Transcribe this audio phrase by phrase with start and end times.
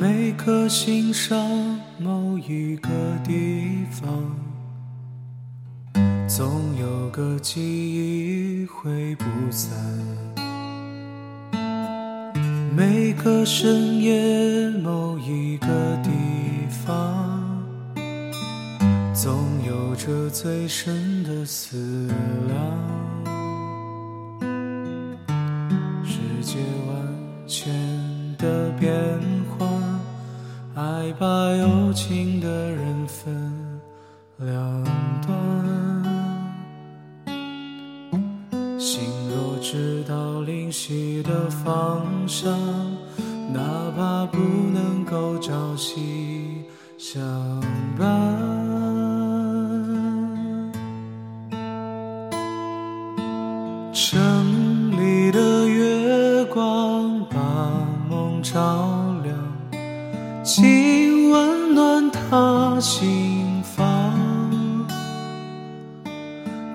[0.00, 1.36] 每颗心上
[1.98, 2.88] 某一个
[3.24, 4.06] 地方，
[6.28, 9.76] 总有个记忆挥不散。
[12.76, 15.66] 每个深夜某一个
[16.04, 16.10] 地
[16.86, 17.60] 方，
[19.12, 19.34] 总
[19.66, 22.06] 有着最深的思
[22.46, 22.56] 量。
[26.04, 27.74] 世界万千
[28.38, 28.88] 的变，
[31.18, 31.26] 把
[31.56, 33.80] 有情的人分
[34.38, 34.84] 两
[35.22, 35.36] 端。
[38.78, 39.00] 心
[39.30, 42.50] 若知道灵犀的方向，
[43.52, 43.60] 哪
[43.96, 44.38] 怕不
[44.72, 46.64] 能够朝夕
[46.96, 47.20] 相
[47.98, 48.06] 伴。
[53.92, 57.36] 城里的月光把
[58.08, 58.97] 梦照
[62.80, 64.12] 心房。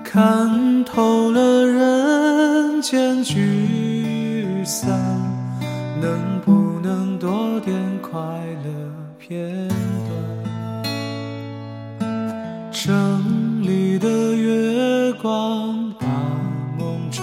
[0.04, 4.88] 看透了人间聚散，
[6.00, 8.20] 能不能多点快
[8.64, 8.70] 乐
[9.18, 9.68] 片
[11.98, 12.04] 段？
[12.70, 16.06] 城里的月光把
[16.78, 17.22] 梦照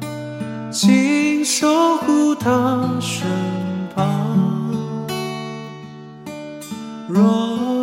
[0.00, 3.28] 亮，请守护它身